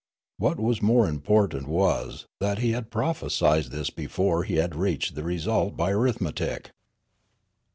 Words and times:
What 0.37 0.59
was 0.59 0.81
more 0.81 1.07
important 1.07 1.67
was 1.67 2.25
that 2.39 2.57
he 2.57 2.71
had 2.71 2.89
prophesied 2.89 3.65
this 3.65 3.91
before 3.91 4.45
he 4.45 4.55
had 4.55 4.73
reached 4.75 5.13
the 5.13 5.21
result 5.23 5.77
by 5.77 5.91
arithmetic. 5.91 6.71